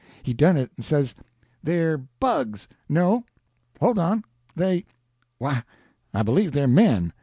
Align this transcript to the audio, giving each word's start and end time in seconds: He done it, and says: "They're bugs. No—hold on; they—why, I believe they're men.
He 0.23 0.33
done 0.33 0.57
it, 0.57 0.71
and 0.75 0.83
says: 0.83 1.13
"They're 1.61 1.99
bugs. 1.99 2.67
No—hold 2.89 3.99
on; 3.99 4.23
they—why, 4.55 5.63
I 6.11 6.23
believe 6.23 6.53
they're 6.53 6.67
men. 6.67 7.13